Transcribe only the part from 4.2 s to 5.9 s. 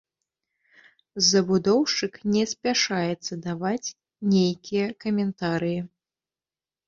нейкія каментарыі.